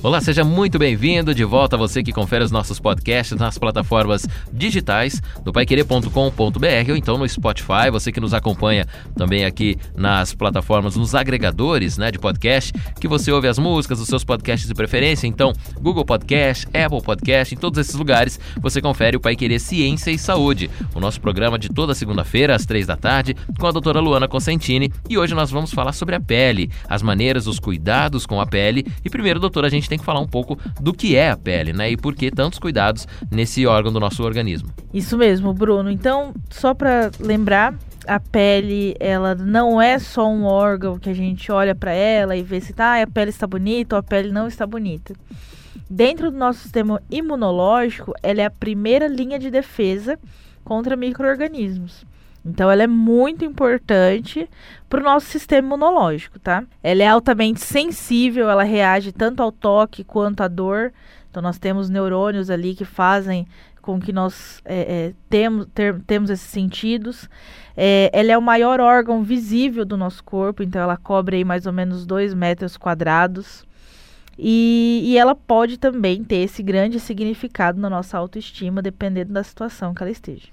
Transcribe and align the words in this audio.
Olá, 0.00 0.20
seja 0.20 0.44
muito 0.44 0.78
bem-vindo 0.78 1.34
de 1.34 1.42
volta 1.42 1.74
a 1.74 1.78
você 1.78 2.04
que 2.04 2.12
confere 2.12 2.44
os 2.44 2.52
nossos 2.52 2.78
podcasts 2.78 3.36
nas 3.36 3.58
plataformas 3.58 4.24
digitais 4.52 5.20
do 5.42 5.52
paiquerer.com.br 5.52 6.90
ou 6.90 6.96
então 6.96 7.18
no 7.18 7.28
Spotify, 7.28 7.90
você 7.90 8.12
que 8.12 8.20
nos 8.20 8.32
acompanha 8.32 8.86
também 9.16 9.44
aqui 9.44 9.76
nas 9.96 10.32
plataformas, 10.32 10.94
nos 10.94 11.16
agregadores 11.16 11.98
né, 11.98 12.12
de 12.12 12.18
podcast, 12.18 12.72
que 13.00 13.08
você 13.08 13.32
ouve 13.32 13.48
as 13.48 13.58
músicas, 13.58 13.98
os 13.98 14.06
seus 14.06 14.22
podcasts 14.22 14.68
de 14.68 14.74
preferência, 14.74 15.26
então 15.26 15.52
Google 15.80 16.04
Podcast, 16.04 16.68
Apple 16.68 17.02
Podcast, 17.02 17.52
em 17.52 17.58
todos 17.58 17.80
esses 17.80 17.96
lugares 17.96 18.38
você 18.60 18.80
confere 18.80 19.16
o 19.16 19.20
Pai 19.20 19.34
Querer 19.34 19.58
Ciência 19.58 20.12
e 20.12 20.18
Saúde, 20.18 20.70
o 20.94 21.00
nosso 21.00 21.20
programa 21.20 21.58
de 21.58 21.68
toda 21.68 21.92
segunda-feira 21.92 22.54
às 22.54 22.64
três 22.64 22.86
da 22.86 22.96
tarde 22.96 23.34
com 23.58 23.66
a 23.66 23.72
doutora 23.72 23.98
Luana 23.98 24.28
Cosentini 24.28 24.92
e 25.10 25.18
hoje 25.18 25.34
nós 25.34 25.50
vamos 25.50 25.72
falar 25.72 25.92
sobre 25.92 26.14
a 26.14 26.20
pele, 26.20 26.70
as 26.88 27.02
maneiras, 27.02 27.48
os 27.48 27.58
cuidados 27.58 28.26
com 28.26 28.40
a 28.40 28.46
pele. 28.46 28.86
E 29.04 29.10
primeiro, 29.10 29.40
doutora, 29.40 29.66
a 29.66 29.70
gente 29.70 29.87
gente 29.88 29.90
tem 29.90 29.98
que 29.98 30.04
falar 30.04 30.20
um 30.20 30.26
pouco 30.26 30.58
do 30.80 30.92
que 30.92 31.16
é 31.16 31.30
a 31.30 31.36
pele, 31.36 31.72
né? 31.72 31.90
E 31.90 31.96
por 31.96 32.14
que 32.14 32.30
tantos 32.30 32.58
cuidados 32.58 33.08
nesse 33.30 33.66
órgão 33.66 33.92
do 33.92 33.98
nosso 33.98 34.22
organismo. 34.22 34.68
Isso 34.92 35.16
mesmo, 35.16 35.52
Bruno. 35.52 35.90
Então, 35.90 36.34
só 36.50 36.74
para 36.74 37.10
lembrar, 37.18 37.74
a 38.06 38.20
pele, 38.20 38.94
ela 39.00 39.34
não 39.34 39.80
é 39.80 39.98
só 39.98 40.28
um 40.28 40.44
órgão 40.44 40.98
que 40.98 41.10
a 41.10 41.14
gente 41.14 41.50
olha 41.50 41.74
para 41.74 41.92
ela 41.92 42.36
e 42.36 42.42
vê 42.42 42.60
se 42.60 42.72
tá, 42.72 43.02
a 43.02 43.06
pele 43.06 43.30
está 43.30 43.46
bonita 43.46 43.96
ou 43.96 44.00
a 44.00 44.02
pele 44.02 44.30
não 44.30 44.46
está 44.46 44.66
bonita. 44.66 45.14
Dentro 45.90 46.30
do 46.30 46.36
nosso 46.36 46.60
sistema 46.60 47.02
imunológico, 47.10 48.14
ela 48.22 48.42
é 48.42 48.44
a 48.44 48.50
primeira 48.50 49.06
linha 49.06 49.38
de 49.38 49.50
defesa 49.50 50.18
contra 50.64 50.96
micro-organismos. 50.96 52.04
Então, 52.48 52.70
ela 52.70 52.82
é 52.82 52.86
muito 52.86 53.44
importante 53.44 54.48
para 54.88 55.00
o 55.00 55.04
nosso 55.04 55.26
sistema 55.26 55.68
imunológico, 55.68 56.38
tá? 56.38 56.64
Ela 56.82 57.02
é 57.02 57.06
altamente 57.06 57.60
sensível, 57.60 58.48
ela 58.48 58.62
reage 58.62 59.12
tanto 59.12 59.42
ao 59.42 59.52
toque 59.52 60.02
quanto 60.02 60.42
à 60.42 60.48
dor. 60.48 60.92
Então, 61.30 61.42
nós 61.42 61.58
temos 61.58 61.90
neurônios 61.90 62.50
ali 62.50 62.74
que 62.74 62.84
fazem 62.84 63.46
com 63.88 63.98
que 63.98 64.12
nós 64.12 64.60
é, 64.66 64.80
é, 64.80 65.14
temos, 65.30 65.66
ter, 65.72 65.98
temos 66.02 66.28
esses 66.28 66.48
sentidos. 66.48 67.28
É, 67.74 68.10
ela 68.12 68.32
é 68.32 68.36
o 68.36 68.42
maior 68.42 68.80
órgão 68.80 69.22
visível 69.22 69.84
do 69.84 69.96
nosso 69.96 70.22
corpo, 70.22 70.62
então 70.62 70.82
ela 70.82 70.96
cobre 70.96 71.36
aí 71.36 71.44
mais 71.44 71.64
ou 71.64 71.72
menos 71.72 72.04
2 72.04 72.34
metros 72.34 72.76
quadrados. 72.76 73.66
E, 74.38 75.00
e, 75.04 75.18
ela 75.18 75.34
pode 75.34 75.78
também 75.78 76.22
ter 76.22 76.36
esse 76.36 76.62
grande 76.62 77.00
significado 77.00 77.80
na 77.80 77.90
nossa 77.90 78.16
autoestima, 78.16 78.80
dependendo 78.80 79.32
da 79.32 79.42
situação 79.42 79.92
que 79.92 80.02
ela 80.02 80.12
esteja. 80.12 80.48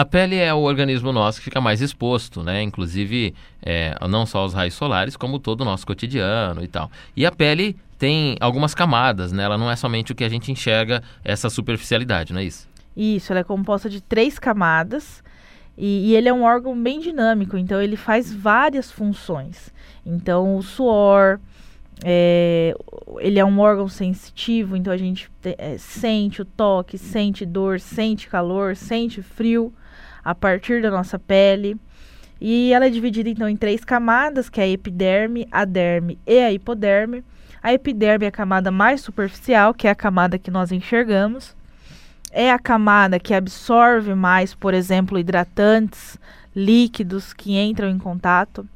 A 0.00 0.04
pele 0.06 0.36
é 0.36 0.54
o 0.54 0.60
organismo 0.60 1.12
nosso 1.12 1.40
que 1.40 1.44
fica 1.44 1.60
mais 1.60 1.82
exposto, 1.82 2.42
né? 2.42 2.62
Inclusive, 2.62 3.34
é, 3.62 3.94
não 4.08 4.24
só 4.24 4.38
aos 4.38 4.54
raios 4.54 4.72
solares, 4.72 5.14
como 5.14 5.38
todo 5.38 5.60
o 5.60 5.64
nosso 5.66 5.86
cotidiano 5.86 6.64
e 6.64 6.68
tal. 6.68 6.90
E 7.14 7.26
a 7.26 7.30
pele 7.30 7.76
tem 7.98 8.34
algumas 8.40 8.74
camadas, 8.74 9.30
né? 9.30 9.42
Ela 9.42 9.58
não 9.58 9.70
é 9.70 9.76
somente 9.76 10.10
o 10.10 10.14
que 10.14 10.24
a 10.24 10.28
gente 10.30 10.50
enxerga, 10.50 11.02
essa 11.22 11.50
superficialidade, 11.50 12.32
não 12.32 12.40
é 12.40 12.44
isso? 12.44 12.66
Isso, 12.96 13.30
ela 13.30 13.40
é 13.40 13.44
composta 13.44 13.90
de 13.90 14.00
três 14.00 14.38
camadas. 14.38 15.22
E, 15.76 16.08
e, 16.08 16.16
ele 16.16 16.30
é 16.30 16.32
um 16.32 16.44
órgão 16.44 16.82
bem 16.82 16.98
dinâmico, 16.98 17.58
então 17.58 17.82
ele 17.82 17.94
faz 17.94 18.32
várias 18.32 18.90
funções. 18.90 19.70
Então, 20.06 20.56
o 20.56 20.62
suor, 20.62 21.38
é, 22.02 22.74
ele 23.18 23.38
é 23.38 23.44
um 23.44 23.58
órgão 23.58 23.86
sensitivo, 23.86 24.78
então 24.78 24.94
a 24.94 24.96
gente 24.96 25.30
é, 25.44 25.76
sente 25.76 26.40
o 26.40 26.46
toque, 26.46 26.96
sente 26.96 27.44
dor, 27.44 27.78
sente 27.78 28.28
calor, 28.28 28.74
sente 28.74 29.20
frio 29.20 29.70
a 30.24 30.34
partir 30.34 30.82
da 30.82 30.90
nossa 30.90 31.18
pele. 31.18 31.76
E 32.40 32.72
ela 32.72 32.86
é 32.86 32.90
dividida 32.90 33.28
então 33.28 33.48
em 33.48 33.56
três 33.56 33.84
camadas, 33.84 34.48
que 34.48 34.60
é 34.60 34.64
a 34.64 34.68
epiderme, 34.68 35.46
a 35.50 35.64
derme 35.64 36.18
e 36.26 36.38
a 36.38 36.52
hipoderme. 36.52 37.22
A 37.62 37.74
epiderme 37.74 38.24
é 38.24 38.28
a 38.28 38.32
camada 38.32 38.70
mais 38.70 39.02
superficial, 39.02 39.74
que 39.74 39.86
é 39.86 39.90
a 39.90 39.94
camada 39.94 40.38
que 40.38 40.50
nós 40.50 40.72
enxergamos. 40.72 41.54
É 42.30 42.50
a 42.50 42.58
camada 42.58 43.18
que 43.18 43.34
absorve 43.34 44.14
mais, 44.14 44.54
por 44.54 44.72
exemplo, 44.72 45.18
hidratantes, 45.18 46.18
líquidos 46.54 47.32
que 47.32 47.58
entram 47.58 47.90
em 47.90 47.98
contato. 47.98 48.66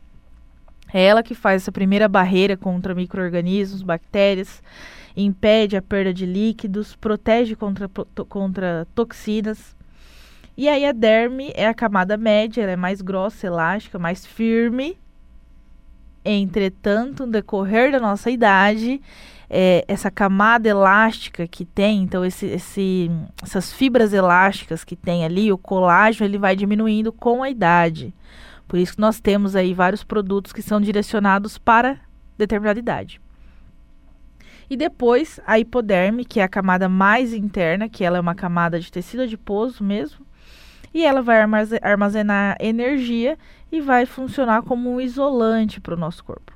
É 0.93 1.03
ela 1.03 1.23
que 1.23 1.35
faz 1.35 1.63
essa 1.63 1.73
primeira 1.73 2.07
barreira 2.07 2.57
contra 2.57 2.95
micro-organismos, 2.95 3.83
bactérias, 3.83 4.63
impede 5.17 5.77
a 5.77 5.83
perda 5.83 6.13
de 6.13 6.27
líquidos, 6.27 6.95
protege 6.95 7.57
contra, 7.57 7.89
contra 8.29 8.87
toxinas. 8.95 9.75
E 10.57 10.69
aí 10.69 10.87
a 10.87 10.93
derme 10.93 11.53
é 11.55 11.67
a 11.67 11.75
camada 11.75 12.17
média, 12.17 12.63
ela 12.63 12.73
é 12.73 12.77
mais 12.77 13.01
grossa, 13.03 13.47
elástica, 13.47 13.99
mais 13.99 14.25
firme. 14.25 14.97
Entretanto, 16.25 17.27
no 17.27 17.33
decorrer 17.33 17.91
da 17.91 17.99
nossa 17.99 18.31
idade, 18.31 19.01
é, 19.51 19.85
essa 19.89 20.11
camada 20.11 20.69
elástica 20.69 21.47
que 21.47 21.65
tem, 21.65 22.03
então 22.03 22.25
esse, 22.25 22.47
esse, 22.47 23.11
essas 23.43 23.73
fibras 23.73 24.13
elásticas 24.13 24.85
que 24.85 24.97
tem 24.97 25.25
ali, 25.25 25.53
o 25.53 25.59
colágeno, 25.59 26.27
ele 26.27 26.39
vai 26.39 26.57
diminuindo 26.57 27.13
com 27.13 27.43
a 27.43 27.51
idade. 27.51 28.15
Por 28.67 28.79
isso 28.79 28.95
que 28.95 29.01
nós 29.01 29.21
temos 29.21 29.55
aí 29.55 29.75
vários 29.75 30.03
produtos 30.03 30.53
que 30.53 30.63
são 30.63 30.81
direcionados 30.81 31.59
para 31.59 32.01
determinada 32.39 32.79
idade. 32.79 33.21
E 34.71 34.77
depois 34.77 35.39
a 35.47 35.59
hipoderme, 35.59 36.25
que 36.25 36.41
é 36.41 36.43
a 36.43 36.49
camada 36.49 36.89
mais 36.89 37.35
interna, 37.35 37.89
que 37.89 38.03
ela 38.03 38.17
é 38.17 38.21
uma 38.21 38.35
camada 38.35 38.81
de 38.81 38.91
tecido 38.91 39.25
adiposo 39.25 39.85
mesmo, 39.85 40.25
e 40.95 41.05
ela 41.05 41.21
vai 41.21 41.39
armazenar 41.83 42.57
energia 42.61 43.37
e 43.71 43.81
vai 43.81 44.07
funcionar 44.07 44.63
como 44.63 44.89
um 44.89 45.01
isolante 45.01 45.81
para 45.81 45.95
o 45.95 45.99
nosso 45.99 46.25
corpo. 46.25 46.53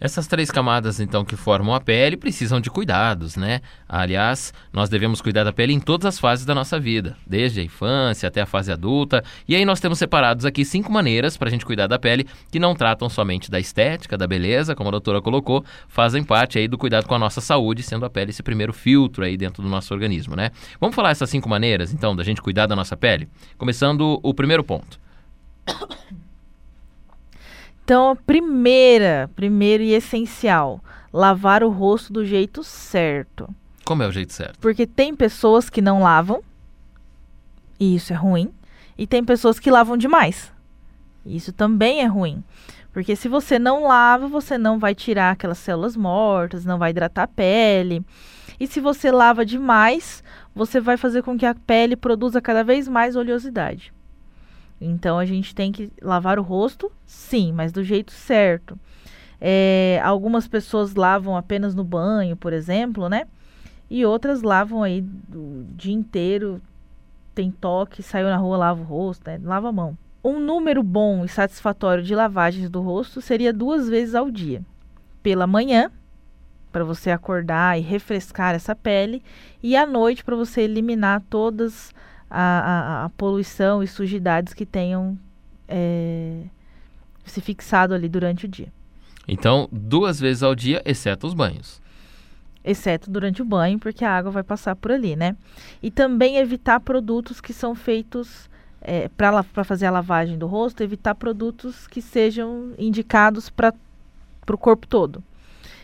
Essas 0.00 0.26
três 0.26 0.50
camadas, 0.50 0.98
então, 0.98 1.26
que 1.26 1.36
formam 1.36 1.74
a 1.74 1.80
pele, 1.80 2.16
precisam 2.16 2.58
de 2.58 2.70
cuidados, 2.70 3.36
né? 3.36 3.60
Aliás, 3.86 4.50
nós 4.72 4.88
devemos 4.88 5.20
cuidar 5.20 5.44
da 5.44 5.52
pele 5.52 5.74
em 5.74 5.78
todas 5.78 6.06
as 6.06 6.18
fases 6.18 6.46
da 6.46 6.54
nossa 6.54 6.80
vida, 6.80 7.18
desde 7.26 7.60
a 7.60 7.62
infância 7.62 8.26
até 8.26 8.40
a 8.40 8.46
fase 8.46 8.72
adulta. 8.72 9.22
E 9.46 9.54
aí 9.54 9.62
nós 9.62 9.78
temos 9.78 9.98
separados 9.98 10.46
aqui 10.46 10.64
cinco 10.64 10.90
maneiras 10.90 11.36
para 11.36 11.48
a 11.48 11.50
gente 11.50 11.66
cuidar 11.66 11.86
da 11.86 11.98
pele 11.98 12.26
que 12.50 12.58
não 12.58 12.74
tratam 12.74 13.10
somente 13.10 13.50
da 13.50 13.60
estética, 13.60 14.16
da 14.16 14.26
beleza, 14.26 14.74
como 14.74 14.88
a 14.88 14.92
doutora 14.92 15.20
colocou, 15.20 15.62
fazem 15.86 16.24
parte 16.24 16.58
aí 16.58 16.66
do 16.66 16.78
cuidado 16.78 17.06
com 17.06 17.14
a 17.14 17.18
nossa 17.18 17.42
saúde, 17.42 17.82
sendo 17.82 18.06
a 18.06 18.10
pele 18.10 18.30
esse 18.30 18.42
primeiro 18.42 18.72
filtro 18.72 19.22
aí 19.22 19.36
dentro 19.36 19.62
do 19.62 19.68
nosso 19.68 19.92
organismo, 19.92 20.34
né? 20.34 20.50
Vamos 20.80 20.96
falar 20.96 21.10
essas 21.10 21.28
cinco 21.28 21.46
maneiras, 21.46 21.92
então, 21.92 22.16
da 22.16 22.24
gente 22.24 22.40
cuidar 22.40 22.64
da 22.66 22.74
nossa 22.74 22.96
pele? 22.96 23.28
Começando 23.58 24.18
o 24.22 24.32
primeiro 24.32 24.64
ponto. 24.64 24.98
Então, 27.90 28.16
primeira, 28.24 29.28
primeiro 29.34 29.82
e 29.82 29.94
essencial, 29.94 30.80
lavar 31.12 31.64
o 31.64 31.70
rosto 31.70 32.12
do 32.12 32.24
jeito 32.24 32.62
certo. 32.62 33.52
Como 33.84 34.00
é 34.00 34.06
o 34.06 34.12
jeito 34.12 34.32
certo? 34.32 34.60
Porque 34.60 34.86
tem 34.86 35.12
pessoas 35.12 35.68
que 35.68 35.82
não 35.82 36.00
lavam, 36.00 36.40
e 37.80 37.96
isso 37.96 38.12
é 38.12 38.16
ruim, 38.16 38.54
e 38.96 39.08
tem 39.08 39.24
pessoas 39.24 39.58
que 39.58 39.72
lavam 39.72 39.96
demais. 39.96 40.52
Isso 41.26 41.52
também 41.52 42.00
é 42.00 42.06
ruim. 42.06 42.44
Porque 42.92 43.16
se 43.16 43.26
você 43.26 43.58
não 43.58 43.82
lava, 43.82 44.28
você 44.28 44.56
não 44.56 44.78
vai 44.78 44.94
tirar 44.94 45.32
aquelas 45.32 45.58
células 45.58 45.96
mortas, 45.96 46.64
não 46.64 46.78
vai 46.78 46.90
hidratar 46.90 47.24
a 47.24 47.26
pele. 47.26 48.06
E 48.60 48.68
se 48.68 48.78
você 48.78 49.10
lava 49.10 49.44
demais, 49.44 50.22
você 50.54 50.78
vai 50.80 50.96
fazer 50.96 51.24
com 51.24 51.36
que 51.36 51.44
a 51.44 51.56
pele 51.56 51.96
produza 51.96 52.40
cada 52.40 52.62
vez 52.62 52.86
mais 52.86 53.16
oleosidade. 53.16 53.92
Então 54.80 55.18
a 55.18 55.26
gente 55.26 55.54
tem 55.54 55.70
que 55.70 55.92
lavar 56.00 56.38
o 56.38 56.42
rosto, 56.42 56.90
sim, 57.04 57.52
mas 57.52 57.70
do 57.70 57.84
jeito 57.84 58.12
certo. 58.12 58.78
É, 59.40 60.00
algumas 60.02 60.48
pessoas 60.48 60.94
lavam 60.94 61.36
apenas 61.36 61.74
no 61.74 61.84
banho, 61.84 62.36
por 62.36 62.52
exemplo, 62.52 63.08
né? 63.08 63.26
E 63.90 64.06
outras 64.06 64.42
lavam 64.42 64.82
aí 64.82 65.04
o 65.34 65.64
dia 65.76 65.92
inteiro, 65.92 66.60
tem 67.34 67.50
toque, 67.50 68.02
saiu 68.02 68.28
na 68.28 68.36
rua, 68.36 68.56
lava 68.56 68.80
o 68.80 68.84
rosto, 68.84 69.28
né? 69.28 69.40
lava 69.42 69.68
a 69.68 69.72
mão. 69.72 69.96
Um 70.22 70.38
número 70.38 70.82
bom 70.82 71.24
e 71.24 71.28
satisfatório 71.28 72.02
de 72.04 72.14
lavagens 72.14 72.68
do 72.68 72.80
rosto 72.80 73.20
seria 73.20 73.52
duas 73.52 73.88
vezes 73.88 74.14
ao 74.14 74.30
dia. 74.30 74.62
Pela 75.22 75.46
manhã, 75.46 75.90
para 76.70 76.84
você 76.84 77.10
acordar 77.10 77.78
e 77.78 77.82
refrescar 77.82 78.54
essa 78.54 78.76
pele, 78.76 79.22
e 79.62 79.76
à 79.76 79.86
noite 79.86 80.22
para 80.22 80.36
você 80.36 80.62
eliminar 80.62 81.22
todas 81.28 81.92
a, 82.30 82.40
a, 82.40 83.04
a 83.06 83.08
poluição 83.10 83.82
e 83.82 83.88
sujidades 83.88 84.54
que 84.54 84.64
tenham 84.64 85.18
é, 85.68 86.42
se 87.24 87.40
fixado 87.40 87.92
ali 87.92 88.08
durante 88.08 88.46
o 88.46 88.48
dia. 88.48 88.72
Então, 89.26 89.68
duas 89.70 90.20
vezes 90.20 90.42
ao 90.42 90.54
dia, 90.54 90.80
exceto 90.84 91.26
os 91.26 91.34
banhos. 91.34 91.80
Exceto 92.64 93.10
durante 93.10 93.42
o 93.42 93.44
banho, 93.44 93.78
porque 93.78 94.04
a 94.04 94.16
água 94.16 94.30
vai 94.30 94.42
passar 94.42 94.76
por 94.76 94.92
ali, 94.92 95.16
né? 95.16 95.36
E 95.82 95.90
também 95.90 96.36
evitar 96.36 96.80
produtos 96.80 97.40
que 97.40 97.52
são 97.52 97.74
feitos 97.74 98.50
é, 98.80 99.08
para 99.08 99.64
fazer 99.64 99.86
a 99.86 99.90
lavagem 99.90 100.38
do 100.38 100.46
rosto, 100.46 100.82
evitar 100.82 101.14
produtos 101.14 101.86
que 101.86 102.02
sejam 102.02 102.72
indicados 102.78 103.48
para 103.48 103.74
o 104.48 104.58
corpo 104.58 104.86
todo. 104.86 105.22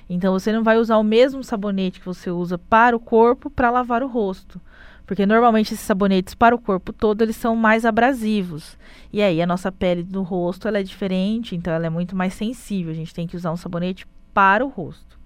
Então, 0.08 0.32
você 0.32 0.52
não 0.52 0.62
vai 0.62 0.78
usar 0.78 0.98
o 0.98 1.02
mesmo 1.02 1.42
sabonete 1.42 1.98
que 1.98 2.06
você 2.06 2.30
usa 2.30 2.58
para 2.58 2.96
o 2.96 3.00
corpo 3.00 3.50
para 3.50 3.70
lavar 3.70 4.02
o 4.02 4.08
rosto 4.08 4.60
Porque 5.06 5.24
normalmente 5.24 5.72
esses 5.72 5.86
sabonetes 5.86 6.34
para 6.34 6.54
o 6.54 6.58
corpo 6.58 6.92
todo, 6.92 7.22
eles 7.22 7.36
são 7.36 7.54
mais 7.54 7.84
abrasivos. 7.84 8.76
E 9.12 9.22
aí 9.22 9.40
a 9.40 9.46
nossa 9.46 9.70
pele 9.70 10.02
do 10.02 10.22
rosto, 10.22 10.66
ela 10.66 10.80
é 10.80 10.82
diferente, 10.82 11.54
então 11.54 11.72
ela 11.72 11.86
é 11.86 11.90
muito 11.90 12.16
mais 12.16 12.34
sensível. 12.34 12.90
A 12.90 12.96
gente 12.96 13.14
tem 13.14 13.26
que 13.26 13.36
usar 13.36 13.52
um 13.52 13.56
sabonete 13.56 14.06
para 14.34 14.64
o 14.64 14.68
rosto. 14.68 15.16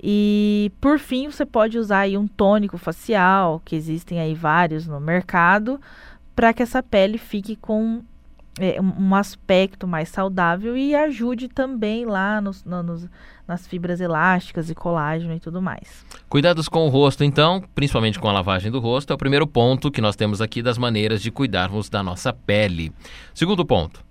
E 0.00 0.72
por 0.80 0.98
fim, 0.98 1.30
você 1.30 1.46
pode 1.46 1.78
usar 1.78 2.00
aí 2.00 2.16
um 2.16 2.26
tônico 2.26 2.76
facial, 2.76 3.62
que 3.64 3.74
existem 3.74 4.20
aí 4.20 4.34
vários 4.34 4.86
no 4.86 5.00
mercado, 5.00 5.80
para 6.34 6.52
que 6.52 6.62
essa 6.62 6.82
pele 6.82 7.18
fique 7.18 7.56
com 7.56 8.02
é, 8.60 8.80
um 8.80 9.14
aspecto 9.14 9.86
mais 9.86 10.08
saudável 10.08 10.76
e 10.76 10.94
ajude 10.94 11.48
também 11.48 12.04
lá 12.04 12.40
nos, 12.40 12.64
nos, 12.64 13.08
nas 13.48 13.66
fibras 13.66 14.00
elásticas 14.00 14.68
e 14.68 14.74
colágeno 14.74 15.34
e 15.34 15.40
tudo 15.40 15.62
mais. 15.62 16.04
Cuidados 16.28 16.68
com 16.68 16.86
o 16.86 16.90
rosto, 16.90 17.24
então, 17.24 17.64
principalmente 17.74 18.20
com 18.20 18.28
a 18.28 18.32
lavagem 18.32 18.70
do 18.70 18.78
rosto, 18.78 19.10
é 19.12 19.16
o 19.16 19.18
primeiro 19.18 19.46
ponto 19.46 19.90
que 19.90 20.02
nós 20.02 20.14
temos 20.14 20.42
aqui 20.42 20.62
das 20.62 20.76
maneiras 20.76 21.22
de 21.22 21.30
cuidarmos 21.30 21.88
da 21.88 22.02
nossa 22.02 22.32
pele. 22.32 22.92
Segundo 23.34 23.64
ponto. 23.64 24.04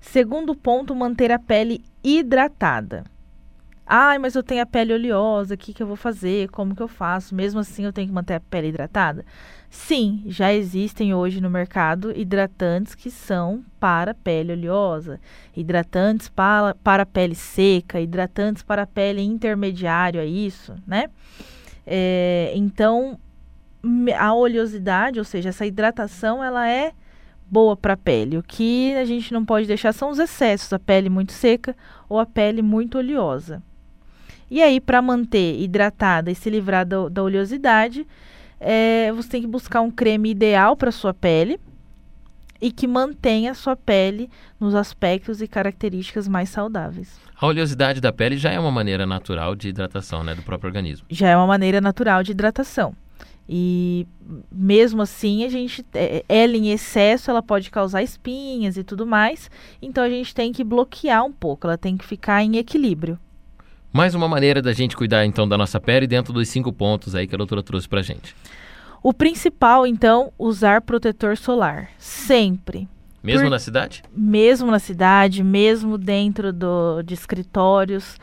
Segundo 0.00 0.54
ponto, 0.54 0.94
manter 0.94 1.32
a 1.32 1.38
pele 1.38 1.82
hidratada. 2.04 3.04
Ai, 3.86 4.18
mas 4.18 4.34
eu 4.34 4.42
tenho 4.42 4.62
a 4.62 4.66
pele 4.66 4.92
oleosa, 4.92 5.54
o 5.54 5.56
que, 5.56 5.72
que 5.72 5.82
eu 5.82 5.86
vou 5.86 5.96
fazer? 5.96 6.50
Como 6.50 6.76
que 6.76 6.82
eu 6.82 6.88
faço? 6.88 7.34
Mesmo 7.34 7.58
assim, 7.58 7.86
eu 7.86 7.92
tenho 7.92 8.06
que 8.06 8.12
manter 8.12 8.34
a 8.34 8.40
pele 8.40 8.68
hidratada? 8.68 9.24
Sim, 9.70 10.22
já 10.26 10.52
existem 10.52 11.12
hoje 11.12 11.40
no 11.40 11.50
mercado 11.50 12.10
hidratantes 12.18 12.94
que 12.94 13.10
são 13.10 13.62
para 13.78 14.14
pele 14.14 14.52
oleosa, 14.52 15.20
hidratantes 15.54 16.28
para, 16.28 16.74
para 16.74 17.04
pele 17.04 17.34
seca, 17.34 18.00
hidratantes 18.00 18.62
para 18.62 18.86
pele 18.86 19.20
intermediário 19.22 20.20
a 20.20 20.24
isso, 20.24 20.74
né? 20.86 21.10
É, 21.86 22.52
então, 22.54 23.18
a 24.18 24.34
oleosidade, 24.34 25.18
ou 25.18 25.24
seja, 25.24 25.50
essa 25.50 25.66
hidratação, 25.66 26.42
ela 26.42 26.68
é 26.68 26.92
boa 27.50 27.76
para 27.76 27.94
a 27.94 27.96
pele. 27.96 28.38
O 28.38 28.42
que 28.42 28.94
a 28.94 29.04
gente 29.04 29.32
não 29.32 29.44
pode 29.44 29.66
deixar 29.66 29.92
são 29.92 30.10
os 30.10 30.18
excessos, 30.18 30.72
a 30.72 30.78
pele 30.78 31.08
muito 31.08 31.32
seca 31.32 31.76
ou 32.08 32.18
a 32.18 32.26
pele 32.26 32.62
muito 32.62 32.98
oleosa. 32.98 33.62
E 34.50 34.62
aí, 34.62 34.80
para 34.80 35.02
manter 35.02 35.60
hidratada 35.60 36.30
e 36.30 36.34
se 36.34 36.48
livrar 36.48 36.86
da, 36.86 37.08
da 37.08 37.22
oleosidade, 37.22 38.06
é, 38.60 39.12
você 39.12 39.28
tem 39.28 39.40
que 39.42 39.48
buscar 39.48 39.80
um 39.80 39.90
creme 39.90 40.30
ideal 40.30 40.76
para 40.76 40.90
sua 40.90 41.14
pele 41.14 41.58
e 42.60 42.72
que 42.72 42.86
mantenha 42.86 43.52
a 43.52 43.54
sua 43.54 43.76
pele 43.76 44.28
nos 44.58 44.74
aspectos 44.74 45.40
e 45.40 45.46
características 45.46 46.26
mais 46.26 46.48
saudáveis. 46.48 47.20
A 47.40 47.46
oleosidade 47.46 48.00
da 48.00 48.12
pele 48.12 48.36
já 48.36 48.50
é 48.50 48.58
uma 48.58 48.70
maneira 48.70 49.06
natural 49.06 49.54
de 49.54 49.68
hidratação, 49.68 50.24
né, 50.24 50.34
do 50.34 50.42
próprio 50.42 50.68
organismo. 50.68 51.06
Já 51.08 51.28
é 51.28 51.36
uma 51.36 51.46
maneira 51.46 51.80
natural 51.80 52.22
de 52.22 52.32
hidratação. 52.32 52.94
E 53.48 54.06
mesmo 54.52 55.00
assim, 55.00 55.44
a 55.44 55.48
gente 55.48 55.86
é, 55.94 56.22
ela 56.28 56.54
em 56.54 56.70
excesso, 56.70 57.30
ela 57.30 57.42
pode 57.42 57.70
causar 57.70 58.02
espinhas 58.02 58.76
e 58.76 58.84
tudo 58.84 59.06
mais. 59.06 59.50
Então 59.80 60.04
a 60.04 60.10
gente 60.10 60.34
tem 60.34 60.52
que 60.52 60.62
bloquear 60.62 61.24
um 61.24 61.32
pouco, 61.32 61.66
ela 61.66 61.78
tem 61.78 61.96
que 61.96 62.04
ficar 62.04 62.42
em 62.42 62.58
equilíbrio. 62.58 63.18
Mais 63.92 64.14
uma 64.14 64.28
maneira 64.28 64.60
da 64.60 64.72
gente 64.72 64.96
cuidar 64.96 65.24
então 65.24 65.48
da 65.48 65.56
nossa 65.56 65.80
pele 65.80 66.06
dentro 66.06 66.32
dos 66.32 66.48
cinco 66.48 66.72
pontos 66.72 67.14
aí 67.14 67.26
que 67.26 67.34
a 67.34 67.38
doutora 67.38 67.62
trouxe 67.62 67.88
pra 67.88 68.02
gente. 68.02 68.36
O 69.02 69.14
principal, 69.14 69.86
então, 69.86 70.32
usar 70.38 70.82
protetor 70.82 71.36
solar. 71.36 71.88
Sempre. 71.98 72.88
Mesmo 73.22 73.44
Por... 73.44 73.50
na 73.50 73.58
cidade? 73.58 74.02
Mesmo 74.14 74.70
na 74.70 74.78
cidade, 74.78 75.42
mesmo 75.42 75.96
dentro 75.96 76.52
do, 76.52 77.02
de 77.02 77.14
escritórios. 77.14 78.16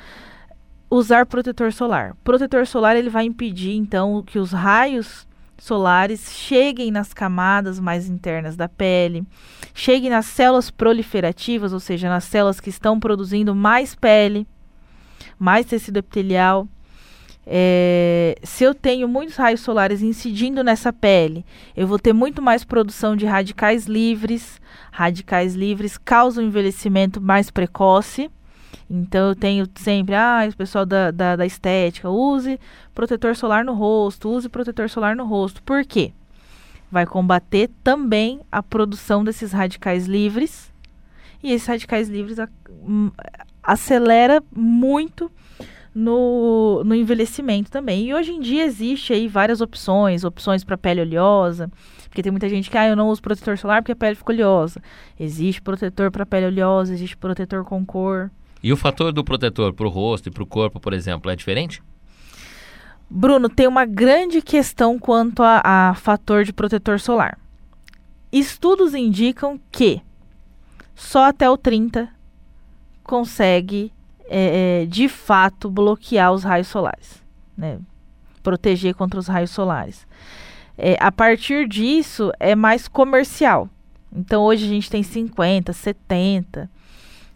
Usar 0.90 1.26
protetor 1.26 1.74
solar. 1.74 2.16
Protetor 2.24 2.68
solar 2.68 2.96
ele 2.96 3.10
vai 3.10 3.26
impedir, 3.26 3.76
então, 3.76 4.22
que 4.22 4.38
os 4.38 4.52
raios 4.52 5.28
solares 5.58 6.32
cheguem 6.32 6.92
nas 6.92 7.14
camadas 7.14 7.80
mais 7.80 8.08
internas 8.10 8.56
da 8.56 8.68
pele, 8.68 9.24
cheguem 9.74 10.10
nas 10.10 10.26
células 10.26 10.70
proliferativas, 10.70 11.74
ou 11.74 11.80
seja, 11.80 12.10
nas 12.10 12.26
células 12.26 12.60
que 12.60 12.70
estão 12.70 13.00
produzindo 13.00 13.56
mais 13.56 13.96
pele 13.96 14.46
mais 15.40 15.66
tecido 15.66 15.98
epitelial. 15.98 16.68
É, 17.48 18.36
se 18.44 18.64
eu 18.64 18.74
tenho 18.74 19.08
muitos 19.08 19.36
raios 19.36 19.62
solares 19.62 20.02
incidindo 20.02 20.64
nessa 20.64 20.92
pele, 20.92 21.46
eu 21.78 21.86
vou 21.86 22.00
ter 22.00 22.12
muito 22.12 22.42
mais 22.42 22.64
produção 22.64 23.16
de 23.16 23.26
radicais 23.26 23.86
livres. 23.86 24.60
Radicais 24.92 25.54
livres 25.54 25.98
causam 25.98 26.44
envelhecimento 26.44 27.22
mais 27.22 27.52
precoce. 27.52 28.32
Então 28.90 29.30
eu 29.30 29.36
tenho 29.36 29.68
sempre, 29.76 30.16
ah, 30.16 30.48
o 30.52 30.56
pessoal 30.56 30.86
da, 30.86 31.12
da, 31.12 31.36
da, 31.36 31.46
estética, 31.46 32.10
use 32.10 32.60
protetor 32.94 33.36
solar 33.36 33.64
no 33.66 33.74
rosto, 33.74 34.30
use 34.30 34.48
protetor 34.48 34.90
solar 34.90 35.16
no 35.16 35.26
rosto. 35.26 35.62
Por 35.64 35.84
quê? 35.86 36.14
Vai 36.92 37.06
combater 37.06 37.70
também 37.84 38.42
a 38.52 38.62
produção 38.62 39.24
desses 39.24 39.52
radicais 39.52 40.06
livres. 40.06 40.72
E 41.44 41.52
esses 41.52 41.68
radicais 41.68 42.10
livres 42.10 42.38
acelera 43.66 44.44
muito 44.56 45.32
no, 45.94 46.84
no 46.84 46.94
envelhecimento 46.94 47.72
também. 47.72 48.08
E 48.08 48.14
hoje 48.14 48.32
em 48.32 48.40
dia 48.42 48.66
existe 48.66 49.14
aí 49.14 49.28
várias 49.28 49.62
opções, 49.62 50.26
opções 50.26 50.64
para 50.64 50.78
pele 50.78 51.02
oleosa, 51.02 51.72
porque 52.10 52.22
tem 52.22 52.32
muita 52.32 52.50
gente 52.50 52.70
que 52.70 52.78
ah, 52.78 52.88
eu 52.88 52.96
não 52.96 53.10
uso 53.10 53.22
protetor 53.22 53.58
solar 53.58 53.82
porque 53.82 53.94
a 53.94 53.96
pele 53.96 54.16
fica 54.16 54.34
oleosa. 54.34 54.82
Existe 55.20 55.62
protetor 55.62 56.12
para 56.12 56.26
pele 56.26 56.48
oleosa, 56.48 56.94
existe 56.94 57.16
protetor 57.16 57.64
com 57.64 57.86
cor. 57.86 58.30
E 58.62 58.74
o 58.74 58.78
fator 58.78 59.14
do 59.14 59.24
protetor 59.24 59.74
para 59.74 59.86
o 59.86 59.90
rosto 59.90 60.28
e 60.28 60.32
para 60.32 60.44
o 60.44 60.48
corpo, 60.48 60.80
por 60.80 60.94
exemplo, 60.94 61.32
é 61.32 61.36
diferente? 61.36 61.82
Bruno, 63.10 63.48
tem 63.48 63.68
uma 63.68 63.86
grande 63.86 64.42
questão 64.42 64.98
quanto 64.98 65.44
a, 65.44 65.62
a 65.64 65.94
fator 65.94 66.44
de 66.44 66.52
protetor 66.52 67.00
solar. 67.00 67.38
Estudos 68.32 68.94
indicam 68.94 69.60
que 69.72 70.02
só 70.96 71.26
até 71.26 71.50
o 71.50 71.56
30 71.56 72.10
consegue, 73.06 73.92
é, 74.28 74.81
é, 74.81 74.86
de 74.86 75.07
fato, 75.07 75.69
bloquear 75.69 76.34
os 76.34 76.44
raios 76.44 76.68
solares, 76.68 77.24
né? 77.57 77.80
proteger 78.44 78.94
contra 78.94 79.19
os 79.19 79.28
raios 79.28 79.52
solares. 79.52 80.06
É, 80.78 80.98
a 81.00 81.12
partir 81.12 81.68
disso, 81.68 82.31
é 82.40 82.56
mais 82.56 82.88
comercial. 82.88 83.69
Então, 84.13 84.44
hoje 84.44 84.66
a 84.66 84.68
gente 84.68 84.90
tem 84.90 85.02
50, 85.02 85.72
70. 85.74 86.69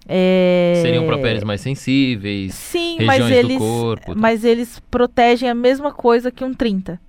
É... 0.07 0.79
Seriam 0.81 1.05
para 1.05 1.17
peles 1.17 1.43
mais 1.43 1.61
sensíveis, 1.61 2.53
Sim, 2.53 2.97
mas 3.05 3.29
eles, 3.29 3.59
corpo, 3.59 4.13
tá? 4.13 4.19
mas 4.19 4.43
eles 4.43 4.81
protegem 4.89 5.47
a 5.47 5.53
mesma 5.53 5.93
coisa 5.93 6.31
que 6.31 6.43
um 6.43 6.53
30 6.53 6.99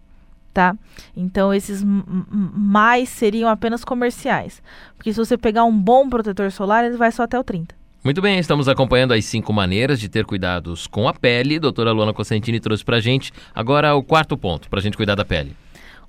tá? 0.52 0.76
Então 1.16 1.54
esses 1.54 1.82
mais 1.84 3.08
seriam 3.08 3.48
apenas 3.48 3.84
comerciais. 3.84 4.62
Porque 4.96 5.12
se 5.12 5.18
você 5.18 5.38
pegar 5.38 5.64
um 5.64 5.76
bom 5.76 6.08
protetor 6.08 6.50
solar, 6.50 6.84
ele 6.84 6.96
vai 6.96 7.10
só 7.12 7.22
até 7.22 7.38
o 7.38 7.44
30. 7.44 7.74
Muito 8.02 8.22
bem, 8.22 8.38
estamos 8.38 8.66
acompanhando 8.66 9.12
as 9.12 9.26
cinco 9.26 9.52
maneiras 9.52 10.00
de 10.00 10.08
ter 10.08 10.24
cuidados 10.24 10.86
com 10.86 11.06
a 11.06 11.12
pele. 11.12 11.58
Doutora 11.58 11.92
Luana 11.92 12.14
Cosentini 12.14 12.58
trouxe 12.58 12.82
pra 12.82 12.98
gente. 12.98 13.30
Agora 13.54 13.94
o 13.94 14.02
quarto 14.02 14.38
ponto, 14.38 14.70
pra 14.70 14.80
gente 14.80 14.96
cuidar 14.96 15.14
da 15.14 15.24
pele. 15.24 15.54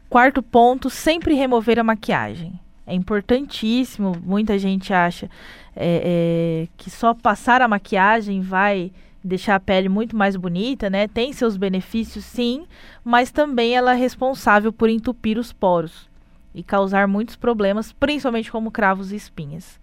Quarto 0.10 0.42
ponto, 0.42 0.90
sempre 0.90 1.34
remover 1.34 1.78
a 1.78 1.84
maquiagem. 1.84 2.58
É 2.88 2.94
importantíssimo, 2.94 4.16
muita 4.24 4.58
gente 4.58 4.94
acha 4.94 5.30
é, 5.76 6.64
é, 6.66 6.68
que 6.78 6.90
só 6.90 7.14
passar 7.14 7.62
a 7.62 7.68
maquiagem 7.68 8.40
vai 8.40 8.90
deixar 9.22 9.56
a 9.56 9.60
pele 9.60 9.90
muito 9.90 10.16
mais 10.16 10.38
bonita, 10.38 10.90
né? 10.90 11.10
Tem 11.10 11.34
seus 11.34 11.58
benefícios, 11.58 12.24
sim, 12.24 12.64
mas 13.04 13.32
também 13.32 13.76
ela 13.76 13.94
é 13.94 13.98
responsável 13.98 14.72
por 14.72 14.90
entupir 14.90 15.38
os 15.38 15.52
poros 15.52 16.10
e 16.56 16.64
causar 16.64 17.06
muitos 17.06 17.36
problemas, 17.36 17.92
principalmente 17.92 18.50
como 18.50 18.72
cravos 18.72 19.12
e 19.12 19.18
espinhas. 19.18 19.78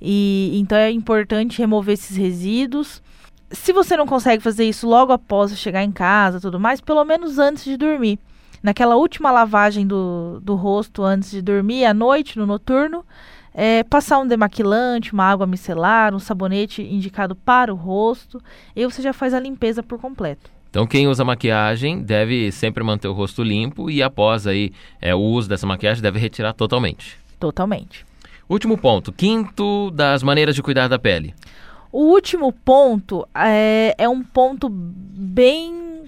E 0.00 0.52
então 0.54 0.76
é 0.76 0.90
importante 0.90 1.58
remover 1.58 1.94
esses 1.94 2.16
resíduos. 2.16 3.02
Se 3.50 3.72
você 3.72 3.96
não 3.96 4.06
consegue 4.06 4.42
fazer 4.42 4.64
isso 4.64 4.86
logo 4.88 5.12
após 5.12 5.56
chegar 5.58 5.82
em 5.82 5.92
casa, 5.92 6.40
tudo 6.40 6.58
mais, 6.58 6.80
pelo 6.80 7.04
menos 7.04 7.38
antes 7.38 7.64
de 7.64 7.76
dormir. 7.76 8.18
Naquela 8.62 8.96
última 8.96 9.30
lavagem 9.30 9.86
do, 9.86 10.40
do 10.42 10.54
rosto 10.54 11.02
antes 11.02 11.30
de 11.30 11.40
dormir, 11.40 11.84
à 11.84 11.94
noite, 11.94 12.38
no 12.38 12.46
noturno, 12.46 13.04
é, 13.54 13.84
passar 13.84 14.18
um 14.18 14.26
demaquilante, 14.26 15.12
uma 15.12 15.24
água 15.24 15.46
micelar, 15.46 16.14
um 16.14 16.18
sabonete 16.18 16.82
indicado 16.82 17.34
para 17.34 17.72
o 17.72 17.76
rosto, 17.76 18.42
e 18.74 18.84
você 18.84 19.00
já 19.00 19.12
faz 19.12 19.32
a 19.32 19.40
limpeza 19.40 19.82
por 19.82 19.98
completo. 19.98 20.50
Então 20.68 20.86
quem 20.86 21.08
usa 21.08 21.24
maquiagem 21.24 22.02
deve 22.02 22.52
sempre 22.52 22.84
manter 22.84 23.08
o 23.08 23.14
rosto 23.14 23.42
limpo 23.42 23.90
e 23.90 24.02
após 24.02 24.46
aí 24.46 24.72
é, 25.00 25.14
o 25.14 25.20
uso 25.20 25.48
dessa 25.48 25.66
maquiagem 25.66 26.02
deve 26.02 26.18
retirar 26.18 26.52
totalmente. 26.52 27.16
Totalmente. 27.40 28.04
Último 28.48 28.78
ponto, 28.78 29.12
quinto 29.12 29.90
das 29.90 30.22
maneiras 30.22 30.54
de 30.54 30.62
cuidar 30.62 30.88
da 30.88 30.98
pele. 30.98 31.34
O 31.90 32.04
último 32.04 32.52
ponto 32.52 33.26
é, 33.34 33.94
é 33.98 34.08
um 34.08 34.22
ponto 34.22 34.68
bem 34.68 36.04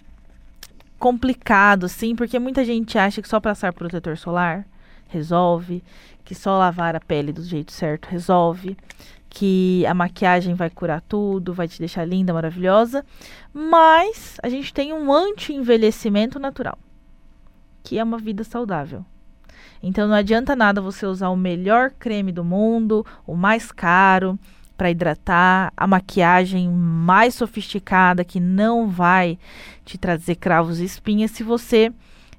complicado, 0.98 1.86
assim, 1.86 2.14
porque 2.14 2.38
muita 2.38 2.64
gente 2.64 2.98
acha 2.98 3.22
que 3.22 3.28
só 3.28 3.40
passar 3.40 3.72
protetor 3.72 4.16
solar 4.16 4.66
resolve, 5.08 5.82
que 6.24 6.34
só 6.34 6.58
lavar 6.58 6.94
a 6.94 7.00
pele 7.00 7.32
do 7.32 7.42
jeito 7.42 7.72
certo 7.72 8.06
resolve, 8.06 8.76
que 9.30 9.84
a 9.86 9.94
maquiagem 9.94 10.54
vai 10.54 10.68
curar 10.68 11.00
tudo, 11.00 11.54
vai 11.54 11.66
te 11.66 11.78
deixar 11.78 12.04
linda, 12.04 12.32
maravilhosa, 12.32 13.04
mas 13.52 14.36
a 14.42 14.48
gente 14.48 14.72
tem 14.72 14.92
um 14.92 15.12
anti-envelhecimento 15.12 16.38
natural 16.38 16.78
que 17.88 17.98
é 17.98 18.04
uma 18.04 18.18
vida 18.18 18.44
saudável. 18.44 19.02
Então 19.82 20.08
não 20.08 20.14
adianta 20.14 20.56
nada 20.56 20.80
você 20.80 21.06
usar 21.06 21.28
o 21.28 21.36
melhor 21.36 21.90
creme 21.98 22.32
do 22.32 22.44
mundo, 22.44 23.04
o 23.26 23.34
mais 23.34 23.70
caro 23.70 24.38
para 24.76 24.90
hidratar, 24.90 25.72
a 25.76 25.86
maquiagem 25.86 26.68
mais 26.68 27.34
sofisticada 27.34 28.24
que 28.24 28.38
não 28.38 28.88
vai 28.88 29.36
te 29.84 29.98
trazer 29.98 30.36
cravos 30.36 30.78
e 30.78 30.84
espinhas 30.84 31.32
se 31.32 31.42
você 31.42 31.92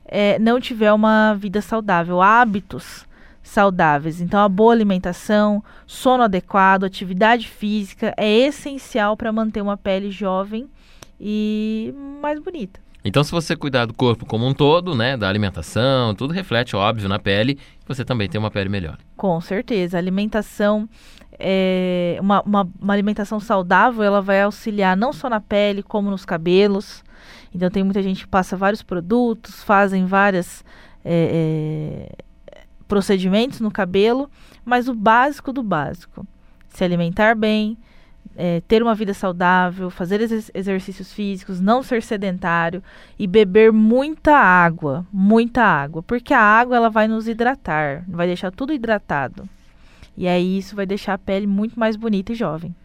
é, 0.05 0.39
não 0.39 0.59
tiver 0.59 0.91
uma 0.93 1.33
vida 1.33 1.61
saudável, 1.61 2.21
hábitos 2.21 3.05
saudáveis. 3.43 4.21
Então, 4.21 4.39
a 4.39 4.49
boa 4.49 4.71
alimentação, 4.71 5.63
sono 5.85 6.23
adequado, 6.23 6.83
atividade 6.83 7.47
física 7.47 8.13
é 8.15 8.27
essencial 8.29 9.17
para 9.17 9.31
manter 9.31 9.61
uma 9.61 9.77
pele 9.77 10.09
jovem 10.11 10.67
e 11.19 11.93
mais 12.21 12.39
bonita. 12.39 12.79
Então, 13.03 13.24
se 13.24 13.32
você 13.32 13.56
cuidar 13.56 13.86
do 13.86 13.94
corpo 13.94 14.25
como 14.25 14.46
um 14.46 14.53
todo, 14.53 14.94
né, 14.94 15.15
da 15.15 15.29
alimentação, 15.29 16.13
tudo 16.13 16.34
reflete, 16.34 16.75
óbvio, 16.75 17.08
na 17.08 17.18
pele, 17.18 17.58
você 17.88 18.03
também 18.03 18.27
tem 18.27 18.39
uma 18.39 18.51
pele 18.51 18.70
melhor. 18.70 18.98
Com 19.15 19.39
certeza. 19.39 19.98
A 19.98 20.00
alimentação, 20.00 20.88
é, 21.39 22.18
uma, 22.20 22.41
uma, 22.41 22.70
uma 22.79 22.94
alimentação 22.94 23.39
saudável, 23.39 24.03
ela 24.03 24.22
vai 24.22 24.41
auxiliar 24.41 24.98
não 24.98 25.13
só 25.13 25.29
na 25.29 25.39
pele, 25.39 25.82
como 25.82 26.12
nos 26.12 26.25
cabelos. 26.25 27.03
Então, 27.56 27.70
tem 27.70 27.84
muita 27.84 28.03
gente 28.03 28.24
que 28.24 28.27
passa 28.27 28.58
vários 28.58 28.84
produtos, 28.84 29.63
fazem 29.63 30.06
várias. 30.06 30.63
É, 31.06 32.10
é, 32.12 32.29
procedimentos 32.89 33.62
no 33.62 33.72
cabelo, 33.72 34.29
mas 34.65 34.89
o 34.89 34.96
básico 34.96 35.53
do 35.53 35.63
básico. 35.63 36.27
Se 36.68 36.84
alimentar 36.84 37.36
bem, 37.36 37.77
é, 38.36 38.62
ter 38.67 38.81
uma 38.81 38.95
vida 38.95 39.13
saudável, 39.13 39.89
fazer 39.89 40.21
ex 40.21 40.51
exercícios 40.53 41.12
físicos, 41.12 41.59
não 41.59 41.83
ser 41.83 42.01
sedentário 42.01 42.81
e 43.17 43.27
beber 43.27 43.71
muita 43.71 44.36
água, 44.36 45.05
muita 45.12 45.63
água, 45.63 46.01
porque 46.01 46.33
a 46.33 46.41
água 46.41 46.77
ela 46.77 46.89
vai 46.89 47.07
nos 47.07 47.27
hidratar, 47.27 48.03
vai 48.07 48.27
deixar 48.27 48.51
tudo 48.51 48.74
hidratado. 48.74 49.48
E 50.17 50.27
aí 50.27 50.57
isso 50.57 50.75
vai 50.75 50.86
deixar 50.86 51.13
a 51.13 51.17
pele 51.17 51.48
muito 51.48 51.79
mais 51.79 51.95
bonita 51.95 52.33
e 52.33 52.36
jovem. 52.36 52.75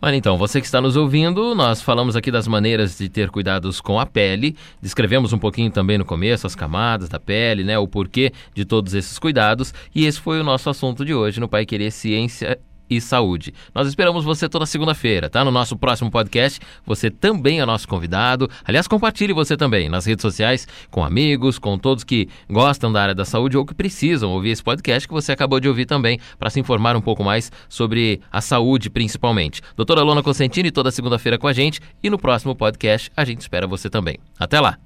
Olha, 0.00 0.14
então, 0.14 0.38
você 0.38 0.60
que 0.60 0.66
está 0.66 0.80
nos 0.80 0.96
ouvindo, 0.96 1.56
nós 1.56 1.82
falamos 1.82 2.14
aqui 2.14 2.30
das 2.30 2.46
maneiras 2.46 2.96
de 2.96 3.08
ter 3.08 3.30
cuidados 3.30 3.80
com 3.80 3.98
a 3.98 4.06
pele, 4.06 4.56
descrevemos 4.80 5.32
um 5.32 5.38
pouquinho 5.38 5.72
também 5.72 5.98
no 5.98 6.04
começo 6.04 6.46
as 6.46 6.54
camadas 6.54 7.08
da 7.08 7.18
pele, 7.18 7.64
né, 7.64 7.76
o 7.76 7.88
porquê 7.88 8.32
de 8.54 8.64
todos 8.64 8.94
esses 8.94 9.18
cuidados, 9.18 9.74
e 9.92 10.06
esse 10.06 10.20
foi 10.20 10.40
o 10.40 10.44
nosso 10.44 10.70
assunto 10.70 11.04
de 11.04 11.12
hoje 11.12 11.40
no 11.40 11.48
Pai 11.48 11.66
Querer 11.66 11.90
Ciência 11.90 12.60
e 12.88 13.00
saúde. 13.00 13.52
Nós 13.74 13.88
esperamos 13.88 14.24
você 14.24 14.48
toda 14.48 14.66
segunda-feira, 14.66 15.28
tá? 15.28 15.44
No 15.44 15.50
nosso 15.50 15.76
próximo 15.76 16.10
podcast, 16.10 16.60
você 16.84 17.10
também 17.10 17.60
é 17.60 17.66
nosso 17.66 17.86
convidado. 17.88 18.48
Aliás, 18.64 18.86
compartilhe 18.86 19.32
você 19.32 19.56
também 19.56 19.88
nas 19.88 20.06
redes 20.06 20.22
sociais 20.22 20.66
com 20.90 21.04
amigos, 21.04 21.58
com 21.58 21.78
todos 21.78 22.04
que 22.04 22.28
gostam 22.48 22.92
da 22.92 23.02
área 23.02 23.14
da 23.14 23.24
saúde 23.24 23.56
ou 23.56 23.64
que 23.64 23.74
precisam 23.74 24.30
ouvir 24.30 24.50
esse 24.50 24.62
podcast 24.62 25.06
que 25.06 25.14
você 25.14 25.32
acabou 25.32 25.60
de 25.60 25.68
ouvir 25.68 25.86
também 25.86 26.18
para 26.38 26.50
se 26.50 26.60
informar 26.60 26.96
um 26.96 27.00
pouco 27.00 27.22
mais 27.24 27.50
sobre 27.68 28.20
a 28.30 28.40
saúde, 28.40 28.90
principalmente. 28.90 29.62
Doutora 29.76 30.02
Lona 30.02 30.22
Consentini 30.22 30.70
toda 30.70 30.90
segunda-feira 30.90 31.38
com 31.38 31.46
a 31.46 31.52
gente 31.52 31.80
e 32.02 32.10
no 32.10 32.18
próximo 32.18 32.54
podcast 32.54 33.10
a 33.16 33.24
gente 33.24 33.40
espera 33.40 33.66
você 33.66 33.90
também. 33.90 34.18
Até 34.38 34.60
lá. 34.60 34.78